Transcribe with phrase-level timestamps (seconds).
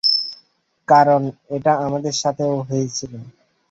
[0.87, 1.21] কারণ
[1.55, 3.13] এটা আমার সাথেও হয়েছিল।